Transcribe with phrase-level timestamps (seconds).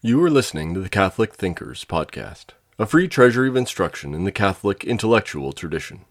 [0.00, 4.30] You are listening to the Catholic Thinkers Podcast, a free treasury of instruction in the
[4.30, 6.04] Catholic intellectual tradition.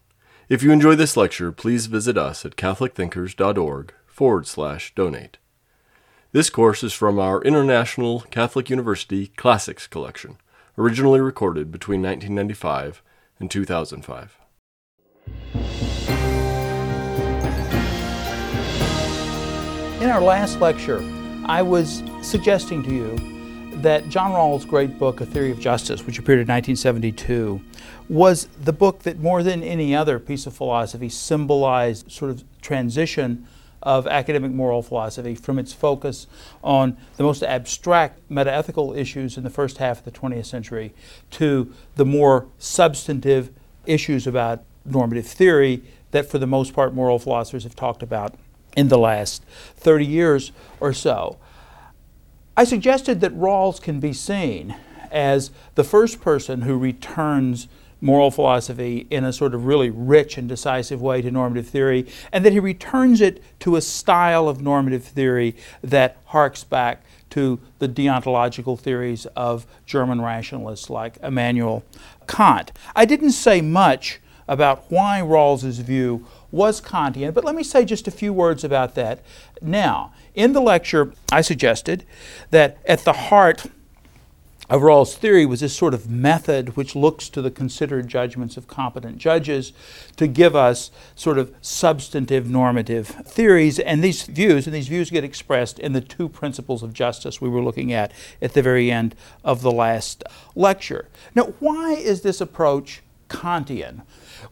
[0.50, 5.38] If you enjoy this lecture, please visit us at catholicthinkers.org forward slash donate.
[6.32, 10.36] This course is from our International Catholic University Classics Collection,
[10.76, 13.02] originally recorded between 1995
[13.40, 14.38] and 2005.
[20.02, 21.02] In our last lecture,
[21.46, 23.37] I was suggesting to you
[23.82, 27.60] that John Rawls' great book, A Theory of Justice, which appeared in 1972,
[28.08, 33.46] was the book that more than any other piece of philosophy symbolized sort of transition
[33.82, 36.26] of academic moral philosophy from its focus
[36.64, 40.92] on the most abstract metaethical issues in the first half of the 20th century
[41.30, 43.50] to the more substantive
[43.86, 48.34] issues about normative theory that, for the most part, moral philosophers have talked about
[48.76, 49.44] in the last
[49.76, 51.36] 30 years or so.
[52.58, 54.74] I suggested that Rawls can be seen
[55.12, 57.68] as the first person who returns
[58.00, 62.44] moral philosophy in a sort of really rich and decisive way to normative theory, and
[62.44, 67.88] that he returns it to a style of normative theory that harks back to the
[67.88, 71.84] deontological theories of German rationalists like Immanuel
[72.26, 72.72] Kant.
[72.96, 74.18] I didn't say much
[74.48, 78.96] about why Rawls's view was Kantian, but let me say just a few words about
[78.96, 79.22] that
[79.62, 80.12] now.
[80.38, 82.04] In the lecture, I suggested
[82.50, 83.66] that at the heart
[84.70, 88.68] of Rawls' theory was this sort of method which looks to the considered judgments of
[88.68, 89.72] competent judges
[90.14, 93.80] to give us sort of substantive normative theories.
[93.80, 97.48] And these views, and these views get expressed in the two principles of justice we
[97.48, 100.22] were looking at at the very end of the last
[100.54, 101.08] lecture.
[101.34, 104.02] Now, why is this approach Kantian?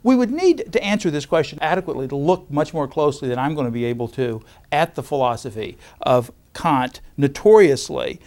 [0.03, 3.55] We would need to answer this question adequately to look much more closely than I'm
[3.55, 8.21] going to be able to at the philosophy of Kant, notoriously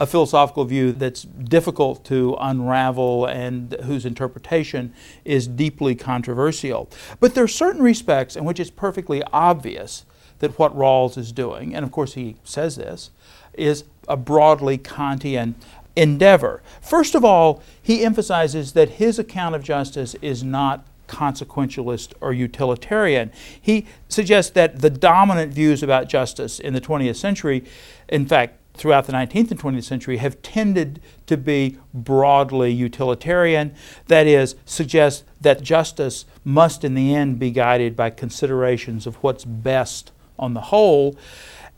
[0.00, 4.92] a philosophical view that's difficult to unravel and whose interpretation
[5.24, 6.90] is deeply controversial.
[7.20, 10.04] But there are certain respects in which it's perfectly obvious
[10.40, 13.10] that what Rawls is doing, and of course he says this,
[13.54, 15.54] is a broadly Kantian
[15.96, 16.62] endeavor.
[16.80, 23.30] First of all, he emphasizes that his account of justice is not consequentialist or utilitarian.
[23.60, 27.64] He suggests that the dominant views about justice in the 20th century,
[28.08, 33.74] in fact, throughout the 19th and 20th century, have tended to be broadly utilitarian.
[34.08, 39.44] That is, suggest that justice must in the end be guided by considerations of what's
[39.44, 41.16] best on the whole.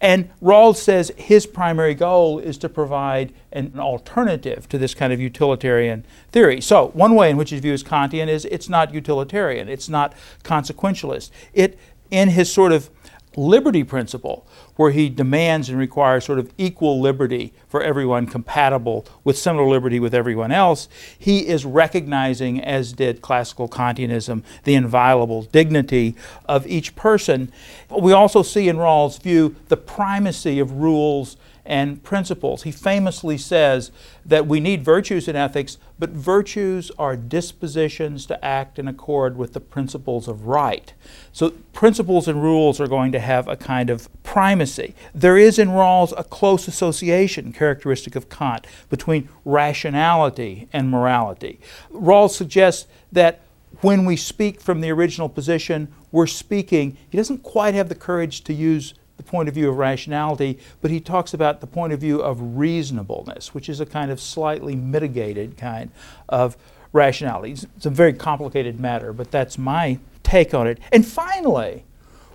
[0.01, 5.21] And Rawls says his primary goal is to provide an alternative to this kind of
[5.21, 6.61] utilitarian theory.
[6.61, 10.15] So, one way in which his view is Kantian is it's not utilitarian, it's not
[10.45, 11.31] consequentialist.
[11.55, 11.79] It,
[12.11, 12.91] in his sort of
[13.37, 19.37] liberty principle, where he demands and requires sort of equal liberty for everyone compatible with
[19.37, 20.89] similar liberty with everyone else,
[21.19, 26.17] he is recognizing, as did classical Kantianism, the inviolable dignity
[26.47, 27.53] of each person.
[27.91, 31.37] We also see in Rawls' view the primacy of rules
[31.67, 32.63] and principles.
[32.63, 33.91] He famously says
[34.25, 39.53] that we need virtues in ethics, but virtues are dispositions to act in accord with
[39.53, 40.93] the principles of right.
[41.33, 44.95] So, principles and rules are going to have a kind of primacy.
[45.15, 51.61] There is in Rawls a close association, characteristic of Kant, between rationality and morality.
[51.93, 53.41] Rawls suggests that
[53.81, 58.43] when we speak from the original position, we're speaking, he doesn't quite have the courage
[58.45, 62.01] to use the point of view of rationality, but he talks about the point of
[62.01, 65.91] view of reasonableness, which is a kind of slightly mitigated kind
[66.29, 66.57] of
[66.93, 67.53] rationality.
[67.53, 70.79] It's a very complicated matter, but that's my take on it.
[70.93, 71.85] And finally,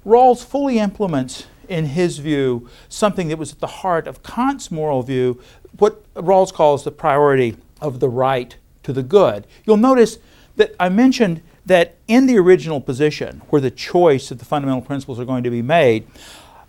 [0.05, 5.03] Rawls fully implements in his view something that was at the heart of Kant's moral
[5.03, 5.41] view,
[5.77, 9.47] what Rawls calls the priority of the right to the good.
[9.65, 10.19] You'll notice
[10.57, 15.19] that I mentioned that in the original position, where the choice of the fundamental principles
[15.19, 16.07] are going to be made,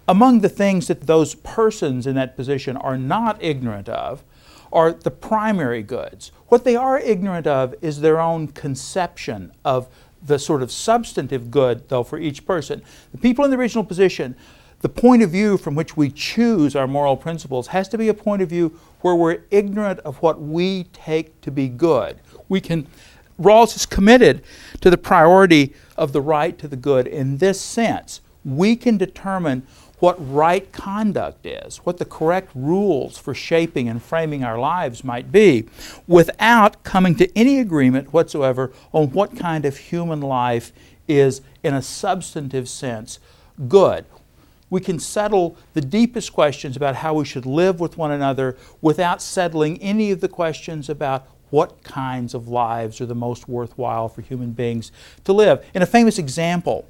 [0.09, 4.25] among the things that those persons in that position are not ignorant of
[4.73, 6.33] are the primary goods.
[6.49, 9.89] What they are ignorant of is their own conception of
[10.25, 12.83] the sort of substantive good, though, for each person.
[13.13, 14.37] The people in the original position,
[14.81, 18.15] the point of view from which we choose our moral principles has to be a
[18.15, 22.21] point of view where we're ignorant of what we take to be good.
[22.49, 22.87] We can,
[23.41, 24.43] Rawls is committed
[24.81, 28.21] to the priority of the right to the good in this sense.
[28.45, 29.67] We can determine
[30.03, 35.31] what right conduct is, what the correct rules for shaping and framing our lives might
[35.31, 35.65] be,
[36.09, 40.73] without coming to any agreement whatsoever on what kind of human life
[41.07, 43.21] is, in a substantive sense,
[43.69, 44.05] good.
[44.73, 49.21] we can settle the deepest questions about how we should live with one another without
[49.21, 54.23] settling any of the questions about what kinds of lives are the most worthwhile for
[54.23, 54.91] human beings
[55.25, 55.63] to live.
[55.75, 56.89] In a famous example,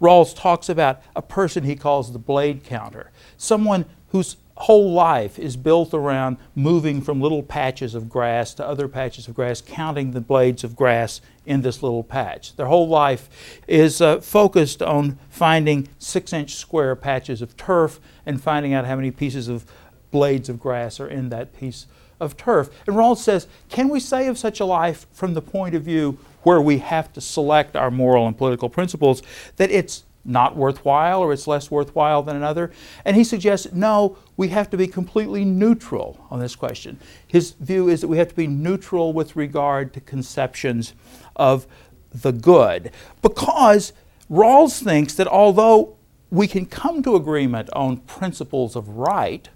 [0.00, 5.56] Rawls talks about a person he calls the blade counter, someone whose whole life is
[5.56, 10.20] built around moving from little patches of grass to other patches of grass, counting the
[10.20, 12.54] blades of grass in this little patch.
[12.56, 13.30] Their whole life
[13.66, 18.96] is uh, focused on finding six inch square patches of turf and finding out how
[18.96, 19.64] many pieces of
[20.10, 21.86] blades of grass are in that piece
[22.20, 22.68] of turf.
[22.86, 26.18] And Rawls says, can we say of such a life from the point of view
[26.42, 29.22] where we have to select our moral and political principles
[29.56, 32.70] that it's not worthwhile or it's less worthwhile than another?
[33.04, 36.98] And he suggests, no, we have to be completely neutral on this question.
[37.26, 40.94] His view is that we have to be neutral with regard to conceptions
[41.36, 41.66] of
[42.12, 42.90] the good
[43.22, 43.92] because
[44.30, 45.96] Rawls thinks that although
[46.30, 49.48] we can come to agreement on principles of right,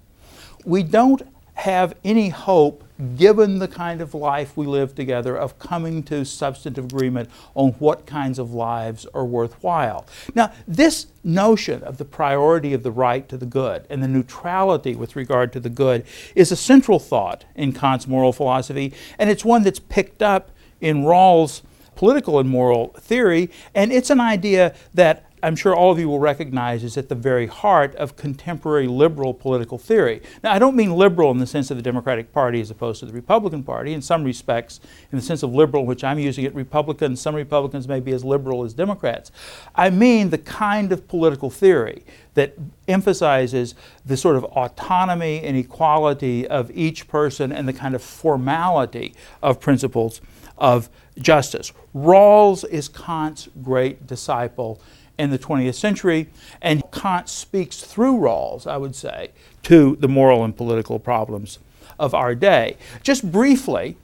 [0.64, 1.22] we don't
[1.54, 2.83] have any hope,
[3.16, 8.06] given the kind of life we live together, of coming to substantive agreement on what
[8.06, 10.06] kinds of lives are worthwhile.
[10.34, 14.94] Now, this notion of the priority of the right to the good and the neutrality
[14.94, 16.04] with regard to the good
[16.34, 20.50] is a central thought in Kant's moral philosophy, and it's one that's picked up
[20.80, 21.62] in Rawls'
[21.96, 26.18] political and moral theory, and it's an idea that I'm sure all of you will
[26.20, 30.22] recognize is at the very heart of contemporary liberal political theory.
[30.42, 33.06] Now, I don't mean liberal in the sense of the Democratic Party as opposed to
[33.06, 33.92] the Republican Party.
[33.92, 34.80] In some respects,
[35.12, 38.24] in the sense of liberal, which I'm using it, Republicans, some Republicans may be as
[38.24, 39.30] liberal as Democrats.
[39.74, 42.54] I mean the kind of political theory that
[42.88, 43.74] emphasizes
[44.04, 49.60] the sort of autonomy and equality of each person and the kind of formality of
[49.60, 50.22] principles
[50.56, 50.88] of
[51.18, 51.72] justice.
[51.94, 54.80] Rawls is Kant's great disciple
[55.18, 56.28] in the 20th century,
[56.60, 59.30] and Kant speaks through Rawls, I would say,
[59.64, 61.58] to the moral and political problems
[61.98, 62.76] of our day.
[63.02, 63.96] Just briefly,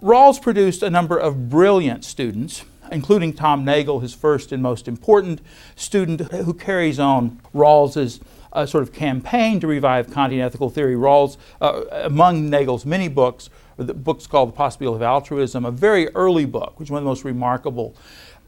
[0.00, 5.40] Rawls produced a number of brilliant students, including Tom Nagel, his first and most important
[5.76, 8.20] student, who carries on Rawls's
[8.52, 10.94] uh, sort of campaign to revive Kantian ethical theory.
[10.94, 16.08] Rawls, uh, among Nagel's many books, the book's called The Possibility of Altruism, a very
[16.14, 17.94] early book, which is one of the most remarkable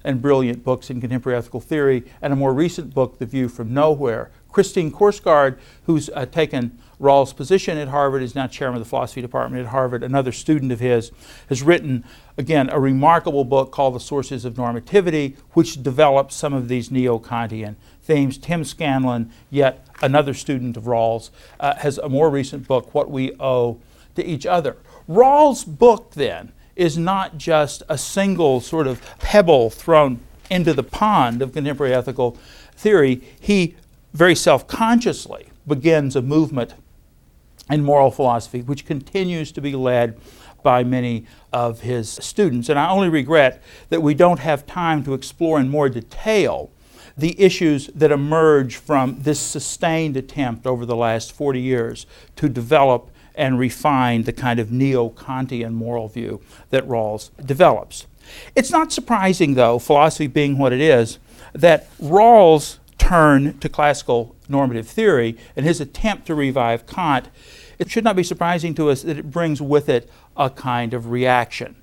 [0.05, 3.73] and brilliant books in contemporary ethical theory, and a more recent book, The View from
[3.73, 4.31] Nowhere.
[4.53, 9.21] Christine Korsgaard, who's uh, taken Rawls' position at Harvard, is now chairman of the philosophy
[9.21, 10.05] department at Harvard.
[10.05, 11.11] Another student of his
[11.49, 12.05] has written,
[12.39, 17.19] again, a remarkable book called The Sources of Normativity, which develops some of these neo
[17.19, 18.39] Kantian themes.
[18.39, 23.33] Tim Scanlon, yet another student of Rawls, uh, has a more recent book, What We
[23.41, 23.81] Owe
[24.15, 24.77] to Each Other.
[25.09, 31.43] Rawls' book, then, is not just a single sort of pebble thrown into the pond
[31.43, 32.37] of contemporary ethical
[32.77, 33.23] theory.
[33.41, 33.77] He
[34.13, 36.75] very self consciously begins a movement
[37.71, 40.19] in moral philosophy which continues to be led
[40.63, 42.69] by many of his students.
[42.69, 46.71] And I only regret that we don't have time to explore in more detail
[47.17, 52.07] the issues that emerge from this sustained attempt over the last 40 years
[52.37, 56.41] to develop and refine the kind of neo Kantian moral view
[56.71, 58.07] that Rawls develops.
[58.55, 61.19] It's not surprising, though, philosophy being what it is,
[61.53, 67.29] that Rawls' turn to classical normative theory and his attempt to revive Kant,
[67.79, 71.11] it should not be surprising to us that it brings with it a kind of
[71.11, 71.77] reaction.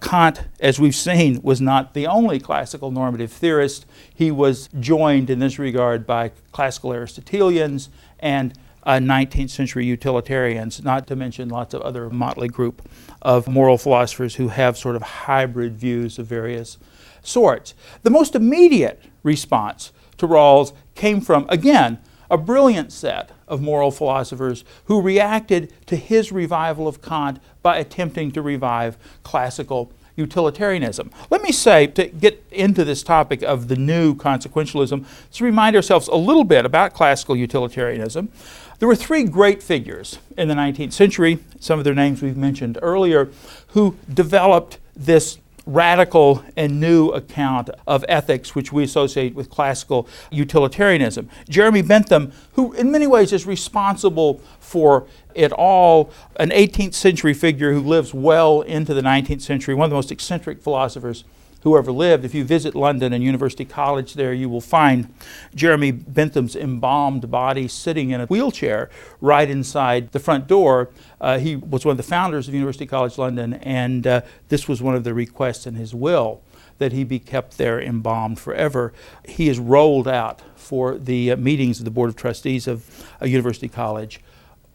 [0.00, 3.86] Kant, as we've seen, was not the only classical normative theorist.
[4.12, 7.88] He was joined in this regard by classical Aristotelians
[8.18, 8.52] and
[8.84, 12.88] uh, 19th century utilitarians, not to mention lots of other motley group
[13.22, 16.78] of moral philosophers who have sort of hybrid views of various
[17.22, 17.74] sorts.
[18.02, 21.98] The most immediate response to Rawls came from, again,
[22.30, 28.32] a brilliant set of moral philosophers who reacted to his revival of Kant by attempting
[28.32, 31.10] to revive classical utilitarianism.
[31.30, 36.08] Let me say, to get into this topic of the new consequentialism, let's remind ourselves
[36.08, 38.30] a little bit about classical utilitarianism.
[38.78, 42.78] There were three great figures in the 19th century, some of their names we've mentioned
[42.82, 43.30] earlier,
[43.68, 51.28] who developed this radical and new account of ethics which we associate with classical utilitarianism.
[51.48, 57.72] Jeremy Bentham, who in many ways is responsible for it all, an 18th century figure
[57.72, 61.24] who lives well into the 19th century, one of the most eccentric philosophers
[61.64, 62.24] who ever lived.
[62.24, 65.12] If you visit London and University College there, you will find
[65.54, 68.90] Jeremy Bentham's embalmed body sitting in a wheelchair
[69.20, 70.90] right inside the front door.
[71.20, 74.82] Uh, he was one of the founders of University College London, and uh, this was
[74.82, 76.42] one of the requests in his will
[76.78, 78.92] that he be kept there embalmed forever.
[79.26, 83.28] He is rolled out for the uh, meetings of the Board of Trustees of a
[83.28, 84.20] university college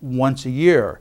[0.02, 1.00] once a year.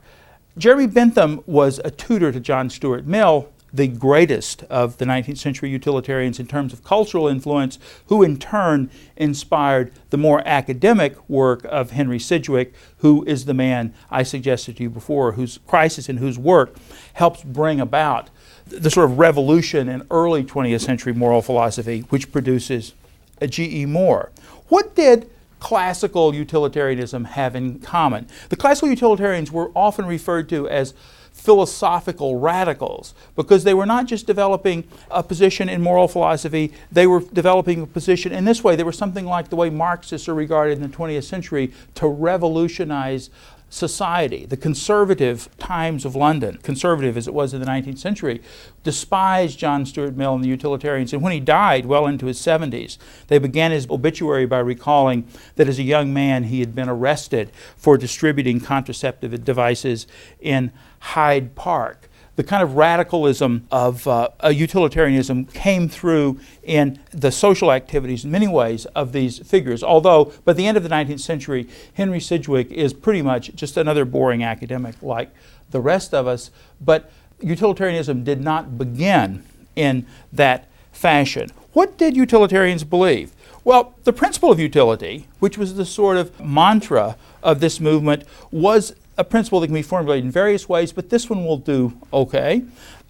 [0.55, 5.69] Jeremy Bentham was a tutor to John Stuart Mill, the greatest of the 19th century
[5.69, 11.91] utilitarians in terms of cultural influence, who in turn inspired the more academic work of
[11.91, 16.39] Henry Sidgwick, who is the man I suggested to you before, whose crisis and whose
[16.39, 16.75] work
[17.13, 18.29] helps bring about
[18.67, 22.93] the sort of revolution in early 20th century moral philosophy, which produces
[23.41, 23.85] a G.E.
[23.85, 24.31] Moore.
[24.67, 28.27] What did classical utilitarianism have in common?
[28.49, 30.93] The classical utilitarians were often referred to as
[31.39, 37.21] philosophical radicals because they were not just developing a position in moral philosophy, they were
[37.21, 38.75] developing a position in this way.
[38.75, 43.29] They were something like the way Marxists are regarded in the 20th century to revolutionize
[43.69, 44.45] society.
[44.45, 48.41] The conservative Times of London, conservative as it was in the 19th century,
[48.83, 51.13] despised John Stuart Mill and the utilitarians.
[51.13, 52.97] And when he died, well into his 70s,
[53.27, 57.51] they began his obituary by recalling that as a young man he had been arrested
[57.75, 60.07] for distributing contraceptive devices
[60.39, 62.08] in Hyde Park
[62.39, 68.47] the kind of radicalism of uh, utilitarianism came through in the social activities in many
[68.47, 69.83] ways of these figures.
[69.83, 74.05] Although, by the end of the 19th century, Henry Sidgwick is pretty much just another
[74.05, 75.31] boring academic like
[75.71, 76.49] the rest of us.
[76.79, 79.43] But utilitarianism did not begin
[79.75, 81.49] in that fashion.
[81.73, 83.33] What did utilitarians believe?
[83.65, 88.95] Well, the principle of utility, which was the sort of mantra of this movement, was
[89.19, 92.63] a principle that can be formulated in various ways, but this one will do okay.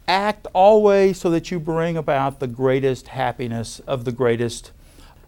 [0.08, 4.72] Act always so that you bring about the greatest happiness of the greatest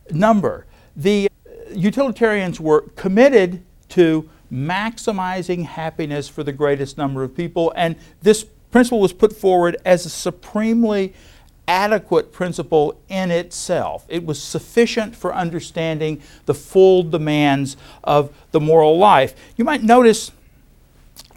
[0.10, 0.66] number.
[0.96, 1.30] The
[1.72, 9.00] utilitarians were committed to maximizing happiness for the greatest number of people, and this principle
[9.00, 11.14] was put forward as a supremely
[11.68, 14.04] adequate principle in itself.
[14.10, 19.36] It was sufficient for understanding the full demands of the moral life.
[19.58, 20.32] You might notice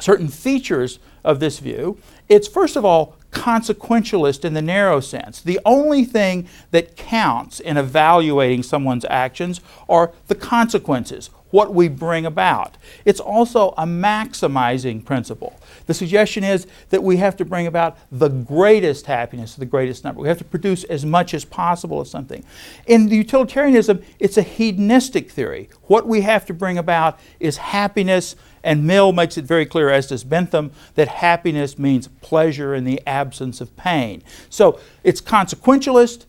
[0.01, 1.99] certain features of this view.
[2.29, 5.41] It's first of all consequentialist in the narrow sense.
[5.41, 12.27] The only thing that counts in evaluating someone's actions are the consequences, what we bring
[12.27, 12.77] about.
[13.05, 15.57] It's also a maximizing principle.
[15.87, 20.21] The suggestion is that we have to bring about the greatest happiness, the greatest number.
[20.21, 22.43] We have to produce as much as possible of something.
[22.89, 25.69] In utilitarianism, it's a hedonistic theory.
[25.85, 28.35] What we have to bring about is happiness
[28.65, 33.01] and Mill makes it very clear, as does Bentham, that happiness means pleasure in the
[33.07, 34.25] absence of pain.
[34.51, 36.25] So it's consequentialist.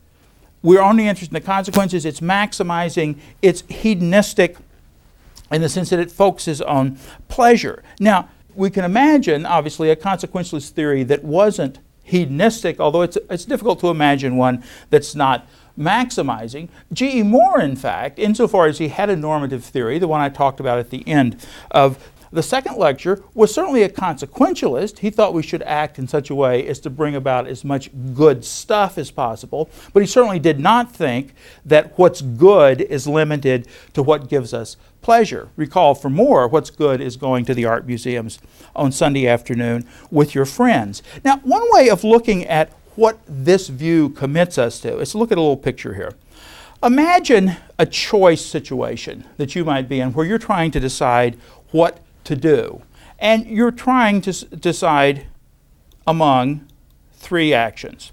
[0.61, 2.05] We're only interested in the consequences.
[2.05, 3.17] It's maximizing.
[3.41, 4.57] It's hedonistic
[5.55, 7.81] in the sense that it focuses on pleasure.
[7.99, 13.79] Now, we can imagine, obviously, a consequentialist theory that wasn't hedonistic, although it's, it's difficult
[13.79, 15.47] to imagine one that's not
[15.77, 16.69] maximizing.
[16.91, 17.23] G.E.
[17.23, 20.77] Moore, in fact, insofar as he had a normative theory, the one I talked about
[20.77, 24.99] at the end of the second lecture was certainly a consequentialist.
[24.99, 27.89] He thought we should act in such a way as to bring about as much
[28.13, 31.33] good stuff as possible, but he certainly did not think
[31.65, 35.49] that what's good is limited to what gives us pleasure.
[35.55, 38.39] Recall for Moore, what's good is going to the art museums
[38.75, 41.03] on Sunday afternoon with your friends.
[41.23, 45.31] Now, one way of looking at what this view commits us to is to look
[45.31, 46.13] at a little picture here.
[46.81, 51.35] Imagine a choice situation that you might be in where you're trying to decide
[51.71, 52.81] what to do.
[53.17, 55.27] And you're trying to s- decide
[56.05, 56.67] among
[57.13, 58.11] three actions.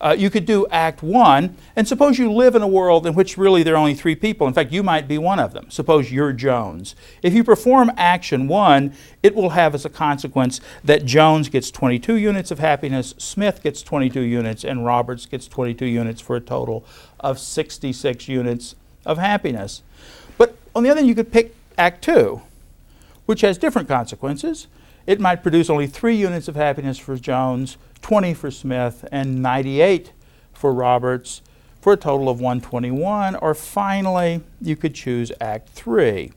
[0.00, 3.36] Uh, you could do Act 1, and suppose you live in a world in which
[3.36, 4.46] really there are only three people.
[4.46, 5.70] In fact, you might be one of them.
[5.70, 6.94] Suppose you're Jones.
[7.22, 12.16] If you perform Action 1, it will have as a consequence that Jones gets 22
[12.16, 16.84] units of happiness, Smith gets 22 units, and Roberts gets 22 units for a total
[17.20, 19.82] of 66 units of happiness.
[20.38, 22.42] But on the other hand, you could pick Act 2
[23.26, 24.66] which has different consequences.
[25.06, 30.12] It might produce only three units of happiness for Jones, 20 for Smith, and 98
[30.52, 31.42] for Roberts,
[31.80, 33.36] for a total of 121.
[33.36, 36.32] Or finally, you could choose Act 3,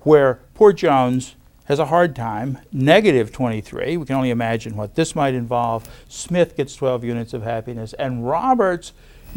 [0.00, 3.96] where poor Jones has a hard time, negative 23.
[3.96, 5.88] We can only imagine what this might involve.
[6.08, 8.92] Smith gets 12 units of happiness, and Roberts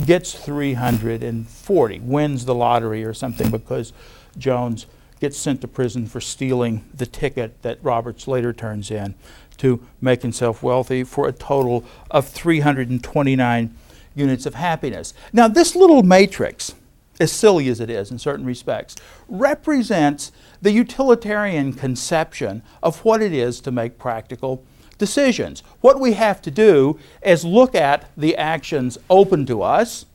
[0.05, 3.93] gets 340, wins the lottery or something because
[4.37, 4.85] Jones
[5.19, 9.15] gets sent to prison for stealing the ticket that Roberts later turns in
[9.57, 13.75] to make himself wealthy for a total of 329
[14.15, 15.13] units of happiness.
[15.33, 16.73] Now, this little matrix,
[17.19, 18.95] as silly as it is in certain respects,
[19.27, 20.31] represents
[20.61, 24.63] the utilitarian conception of what it is to make practical
[24.97, 25.61] decisions.
[25.81, 30.05] What we have to do is look at the actions open to us.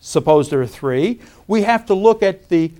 [0.00, 1.20] Suppose there are three.
[1.46, 2.72] We have to look at the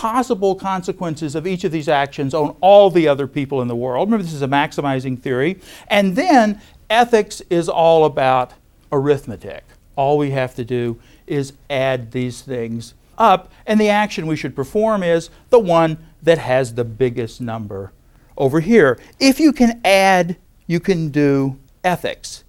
[0.00, 4.08] possible consequences of each of these actions on all the other people in the world.
[4.08, 5.60] Remember, this is a maximizing theory.
[5.88, 8.54] And then ethics is all about
[8.90, 9.62] arithmetic.
[9.96, 14.56] All we have to do is add these things up, and the action we should
[14.56, 17.92] perform is the one that has the biggest number
[18.38, 18.98] over here.
[19.18, 22.42] If you can add, you can do ethics.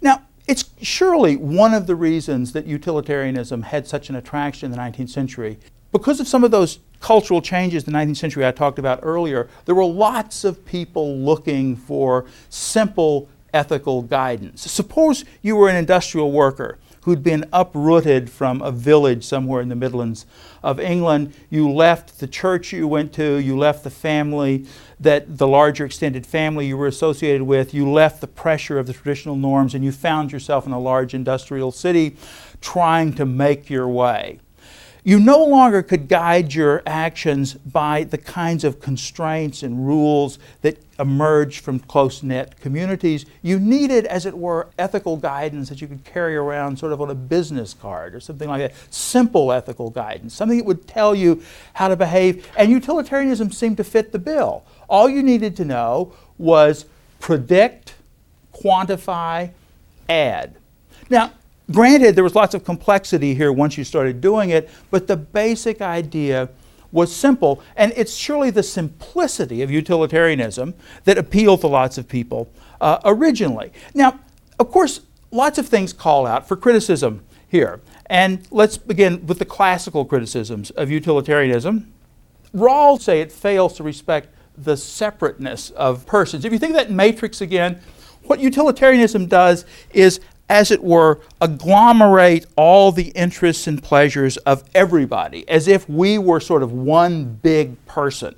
[0.00, 4.82] Now, it's surely one of the reasons that utilitarianism had such an attraction in the
[4.82, 5.58] 19th century.
[5.92, 9.46] Because of some of those cultural changes in the 19th century I talked about earlier,
[9.66, 14.62] there were lots of people looking for simple ethical guidance.
[14.70, 19.74] Suppose you were an industrial worker who'd been uprooted from a village somewhere in the
[19.74, 20.24] Midlands
[20.62, 21.34] of England.
[21.50, 24.64] You left the church you went to, you left the family
[24.98, 28.94] that the larger extended family you were associated with, you left the pressure of the
[28.94, 32.16] traditional norms, and you found yourself in a large industrial city
[32.62, 34.40] trying to make your way.
[35.06, 40.82] You no longer could guide your actions by the kinds of constraints and rules that
[40.98, 43.26] emerged from close knit communities.
[43.42, 47.10] You needed, as it were, ethical guidance that you could carry around sort of on
[47.10, 48.72] a business card or something like that.
[48.90, 51.42] Simple ethical guidance, something that would tell you
[51.74, 52.50] how to behave.
[52.56, 54.64] And utilitarianism seemed to fit the bill.
[54.88, 56.86] All you needed to know was
[57.20, 57.94] predict,
[58.54, 59.50] quantify,
[60.08, 60.54] add.
[61.10, 61.32] Now,
[61.70, 65.80] Granted, there was lots of complexity here once you started doing it, but the basic
[65.80, 66.50] idea
[66.92, 72.48] was simple, and it's surely the simplicity of utilitarianism that appealed to lots of people
[72.80, 73.72] uh, originally.
[73.94, 74.20] Now,
[74.60, 79.44] of course, lots of things call out for criticism here, and let's begin with the
[79.44, 81.92] classical criticisms of utilitarianism.
[82.54, 86.44] Rawls say it fails to respect the separateness of persons.
[86.44, 87.80] If you think of that matrix again,
[88.24, 95.48] what utilitarianism does is as it were, agglomerate all the interests and pleasures of everybody,
[95.48, 98.34] as if we were sort of one big person.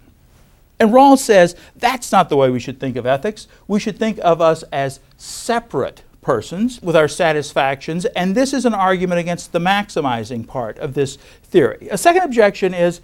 [0.79, 3.49] And Rawls says that's not the way we should think of ethics.
[3.67, 8.75] We should think of us as separate persons with our satisfactions, and this is an
[8.75, 11.89] argument against the maximizing part of this theory.
[11.91, 13.01] A second objection is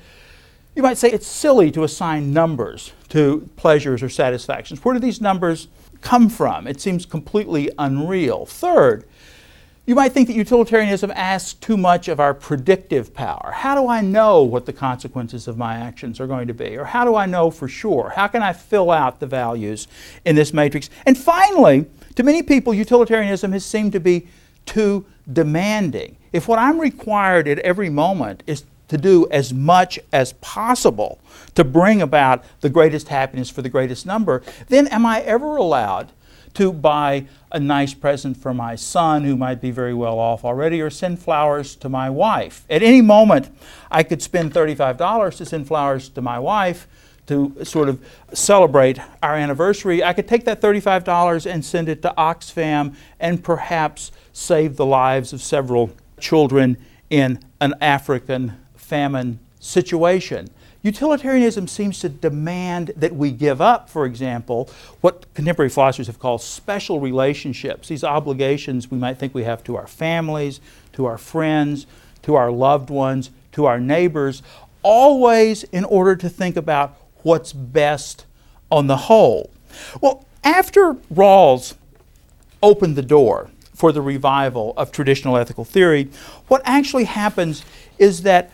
[0.75, 4.83] you might say it's silly to assign numbers to pleasures or satisfactions.
[4.85, 5.69] Where do these numbers
[6.03, 6.67] come from?
[6.67, 8.45] It seems completely unreal.
[8.45, 9.05] Third,
[9.85, 13.51] you might think that utilitarianism asks too much of our predictive power.
[13.53, 16.77] How do I know what the consequences of my actions are going to be?
[16.77, 18.13] Or how do I know for sure?
[18.15, 19.89] How can I fill out the values
[20.25, 20.89] in this matrix?
[21.05, 24.29] And finally, to many people, utilitarianism has seemed to be
[24.67, 26.17] too demanding.
[26.33, 31.19] If what I'm required at every moment is to do as much as possible
[31.55, 36.13] to bring about the greatest happiness for the greatest number, then am I ever allowed
[36.53, 40.83] to buy a nice present for my son who might be very well off already
[40.83, 42.67] or send flowers to my wife?
[42.69, 43.49] At any moment,
[43.91, 46.87] I could spend $35 to send flowers to my wife
[47.29, 47.99] to sort of
[48.35, 50.05] celebrate our anniversary.
[50.05, 55.33] I could take that $35 and send it to Oxfam and perhaps save the lives
[55.33, 56.77] of several children
[57.09, 58.59] in an African
[58.93, 60.51] famine situation.
[60.83, 64.69] Utilitarianism seems to demand that we give up, for example,
[65.01, 69.77] what contemporary philosophers have called special relationships, these obligations we might think we have to
[69.77, 70.61] our families,
[70.93, 71.87] to our friends,
[72.21, 74.43] to our loved ones, to our neighbors,
[74.83, 78.27] always in order to think about what's best
[78.71, 79.51] on the whole.
[80.03, 81.77] Well, after Rawls
[82.63, 86.11] opened the door for the revival of traditional ethical theory,
[86.49, 87.65] what actually happens
[87.99, 88.51] is that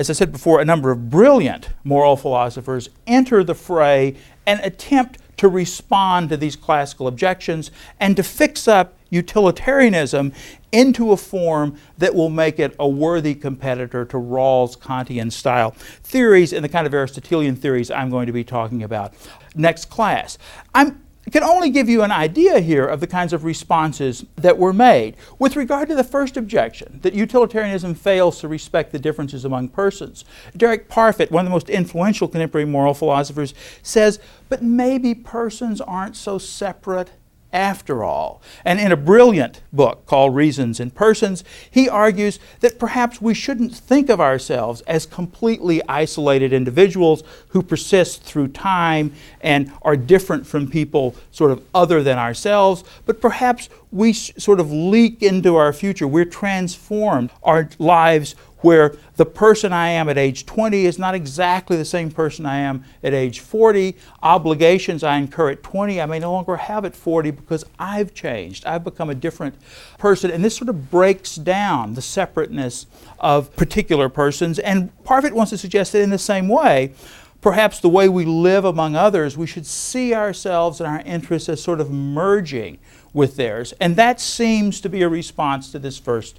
[0.00, 5.18] as I said before, a number of brilliant moral philosophers enter the fray and attempt
[5.36, 10.32] to respond to these classical objections and to fix up utilitarianism
[10.72, 16.54] into a form that will make it a worthy competitor to Rawls' Kantian style theories
[16.54, 19.12] and the kind of Aristotelian theories I'm going to be talking about
[19.54, 20.38] next class.
[20.74, 24.72] I'm can only give you an idea here of the kinds of responses that were
[24.72, 25.16] made.
[25.38, 30.24] With regard to the first objection, that utilitarianism fails to respect the differences among persons,
[30.56, 36.16] Derek Parfit, one of the most influential contemporary moral philosophers, says, but maybe persons aren't
[36.16, 37.12] so separate
[37.52, 38.40] after all.
[38.64, 43.74] And in a brilliant book called Reasons and Persons, he argues that perhaps we shouldn't
[43.74, 50.70] think of ourselves as completely isolated individuals who persist through time and are different from
[50.70, 56.06] people sort of other than ourselves, but perhaps we sort of leak into our future.
[56.06, 57.30] We're transformed.
[57.42, 62.10] Our lives where the person I am at age 20 is not exactly the same
[62.10, 63.96] person I am at age 40.
[64.22, 68.66] Obligations I incur at 20, I may no longer have at 40 because I've changed.
[68.66, 69.54] I've become a different
[69.98, 70.30] person.
[70.30, 72.86] And this sort of breaks down the separateness
[73.18, 74.58] of particular persons.
[74.58, 76.92] And Parfit wants to suggest that in the same way,
[77.40, 81.62] perhaps the way we live among others, we should see ourselves and our interests as
[81.62, 82.78] sort of merging
[83.12, 83.72] with theirs.
[83.80, 86.38] And that seems to be a response to this first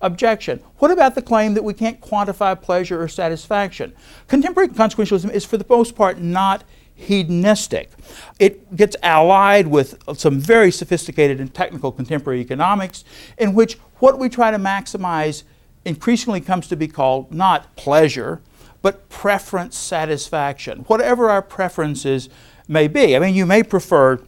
[0.00, 0.60] objection.
[0.78, 3.92] What about the claim that we can't quantify pleasure or satisfaction?
[4.28, 7.90] Contemporary consequentialism is, for the most part, not hedonistic.
[8.38, 13.04] It gets allied with some very sophisticated and technical contemporary economics,
[13.38, 15.42] in which what we try to maximize
[15.84, 18.40] increasingly comes to be called not pleasure,
[18.82, 22.28] but preference satisfaction, whatever our preferences
[22.68, 23.14] may be.
[23.14, 24.20] I mean, you may prefer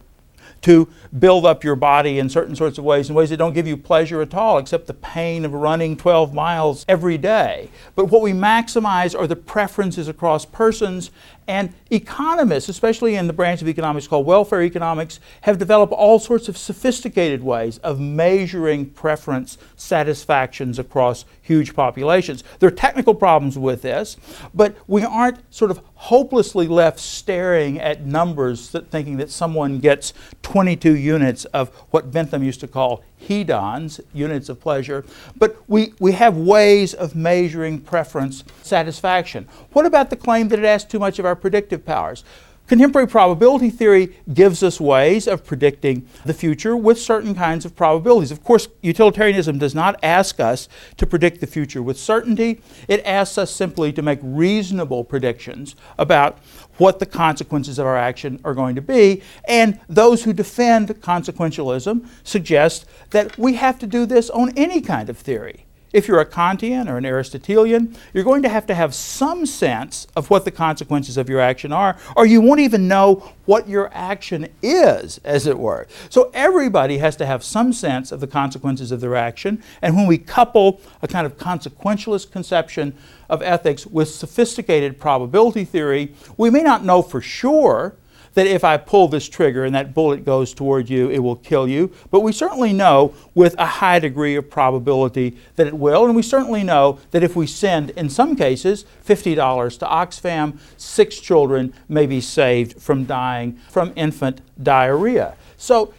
[0.63, 3.67] to build up your body in certain sorts of ways, in ways that don't give
[3.67, 7.71] you pleasure at all, except the pain of running 12 miles every day.
[7.95, 11.11] But what we maximize are the preferences across persons,
[11.49, 16.49] and economists, especially in the branch of economics called welfare economics, have developed all sorts
[16.49, 22.45] of sophisticated ways of measuring preference satisfactions across huge populations.
[22.59, 24.19] There are technical problems with this,
[24.55, 30.13] but we aren't sort of hopelessly left staring at numbers that, thinking that someone gets
[30.43, 35.05] 22 units of what Bentham used to call hedons, units of pleasure,
[35.37, 39.49] but we, we have ways of measuring preference satisfaction.
[39.73, 42.25] What about the claim that it asks too much of our predictive powers?
[42.69, 48.31] Contemporary probability theory gives us ways of predicting the future with certain kinds of probabilities.
[48.31, 52.61] Of course, utilitarianism does not ask us to predict the future with certainty.
[52.87, 56.41] It asks us simply to make reasonable predictions about
[56.77, 59.23] what the consequences of our action are going to be.
[59.47, 65.09] And those who defend consequentialism suggest that we have to do this on any kind
[65.09, 65.65] of theory.
[65.93, 70.07] If you're a Kantian or an Aristotelian, you're going to have to have some sense
[70.15, 73.91] of what the consequences of your action are, or you won't even know what your
[73.95, 75.87] action is, as it were.
[76.11, 80.07] So everybody has to have some sense of the consequences of their action, and when
[80.07, 82.95] we couple a kind of consequentialist conception
[83.31, 87.97] of ethics with sophisticated probability theory, we may not know for sure
[88.39, 91.67] that if I pull this trigger and that bullet goes toward you, it will kill
[91.67, 91.93] you.
[92.13, 96.05] But we certainly know with a high degree of probability that it will.
[96.07, 101.19] And we certainly know that if we send, in some cases, $50 to Oxfam, six
[101.19, 105.35] children may be saved from dying from infant diarrhea.
[105.57, 105.93] So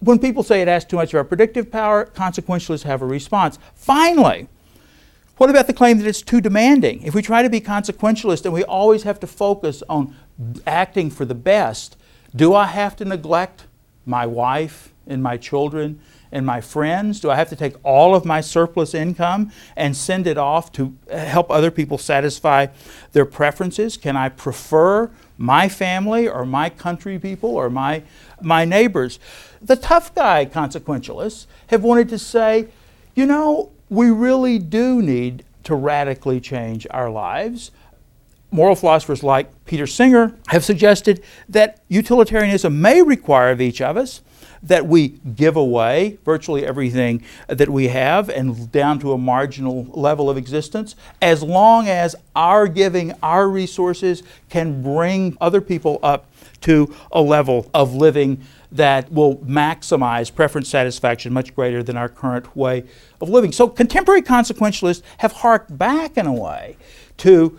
[0.00, 3.58] when people say it has too much of our predictive power, consequentialists have a response.
[3.74, 4.48] Finally,
[5.40, 7.00] what about the claim that it's too demanding?
[7.02, 10.14] If we try to be consequentialist and we always have to focus on
[10.66, 11.96] acting for the best,
[12.36, 13.64] do I have to neglect
[14.04, 15.98] my wife and my children
[16.30, 17.20] and my friends?
[17.20, 20.94] Do I have to take all of my surplus income and send it off to
[21.10, 22.66] help other people satisfy
[23.12, 23.96] their preferences?
[23.96, 28.02] Can I prefer my family or my country people or my,
[28.42, 29.18] my neighbors?
[29.62, 32.68] The tough guy consequentialists have wanted to say,
[33.14, 37.72] you know, we really do need to radically change our lives.
[38.50, 44.22] Moral philosophers like Peter Singer have suggested that utilitarianism may require of each of us
[44.62, 50.28] that we give away virtually everything that we have and down to a marginal level
[50.28, 56.94] of existence, as long as our giving, our resources can bring other people up to
[57.10, 62.84] a level of living that will maximize preference satisfaction much greater than our current way
[63.20, 63.52] of living.
[63.52, 66.76] So contemporary consequentialists have harked back in a way
[67.18, 67.58] to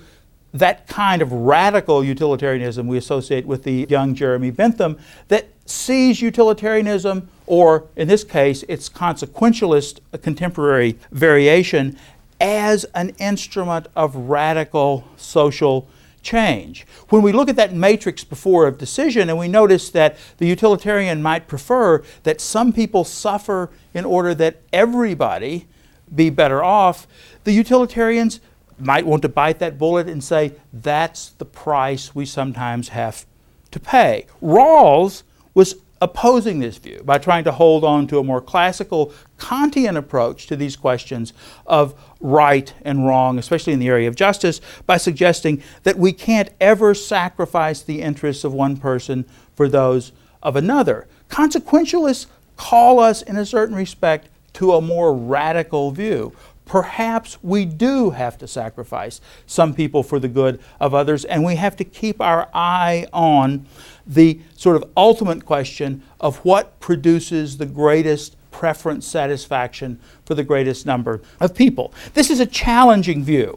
[0.53, 4.97] that kind of radical utilitarianism we associate with the young Jeremy Bentham
[5.29, 11.97] that sees utilitarianism, or in this case, its consequentialist contemporary variation,
[12.41, 15.87] as an instrument of radical social
[16.21, 16.85] change.
[17.09, 21.21] When we look at that matrix before of decision and we notice that the utilitarian
[21.21, 25.67] might prefer that some people suffer in order that everybody
[26.13, 27.07] be better off,
[27.43, 28.39] the utilitarians
[28.77, 33.25] might want to bite that bullet and say, that's the price we sometimes have
[33.71, 34.25] to pay.
[34.41, 39.95] Rawls was opposing this view by trying to hold on to a more classical Kantian
[39.95, 41.31] approach to these questions
[41.67, 46.49] of right and wrong, especially in the area of justice, by suggesting that we can't
[46.59, 50.11] ever sacrifice the interests of one person for those
[50.41, 51.07] of another.
[51.29, 52.25] Consequentialists
[52.57, 56.33] call us, in a certain respect, to a more radical view
[56.71, 61.57] perhaps we do have to sacrifice some people for the good of others, and we
[61.57, 63.65] have to keep our eye on
[64.05, 70.85] the sort of ultimate question of what produces the greatest preference satisfaction for the greatest
[70.85, 71.93] number of people.
[72.13, 73.55] This is a challenging view.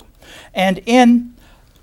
[0.55, 1.35] And in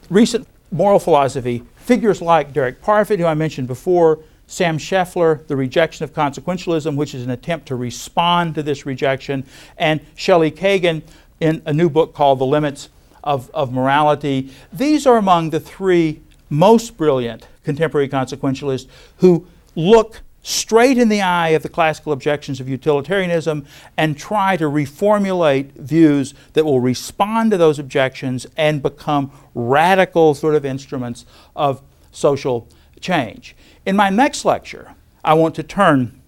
[0.09, 6.03] recent moral philosophy, figures like Derek Parfit, who I mentioned before, Sam Scheffler, The Rejection
[6.03, 9.45] of Consequentialism, which is an attempt to respond to this rejection,
[9.77, 11.03] and Shelley Kagan
[11.39, 12.89] in a new book called The Limits
[13.23, 14.51] of, of Morality.
[14.73, 21.49] These are among the three most brilliant contemporary consequentialists who look straight in the eye
[21.49, 27.57] of the classical objections of utilitarianism and try to reformulate views that will respond to
[27.57, 32.67] those objections and become radical sort of instruments of social
[32.99, 33.55] change.
[33.85, 36.21] In my next lecture, I want to turn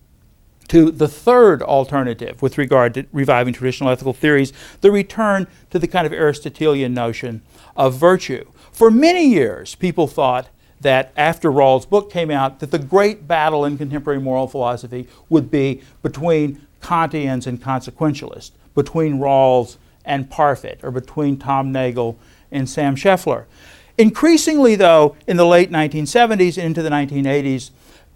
[0.68, 5.88] to the third alternative with regard to reviving traditional ethical theories, the return to the
[5.88, 7.42] kind of Aristotelian notion
[7.76, 8.46] of virtue.
[8.72, 10.48] For many years, people thought
[10.84, 15.50] that after Rawls' book came out, that the great battle in contemporary moral philosophy would
[15.50, 22.18] be between Kantians and consequentialists, between Rawls and Parfit, or between Tom Nagel
[22.52, 23.46] and Sam Scheffler.
[23.98, 27.72] Increasingly, though, in the late 1970s and into the 1980s,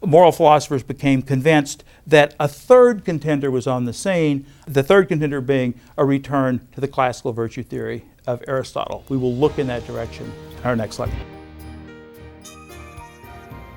[0.06, 5.42] moral philosophers became convinced that a third contender was on the scene, the third contender
[5.42, 9.06] being a return to the classical virtue theory of Aristotle.
[9.10, 11.37] We will look in that direction in our next lecture.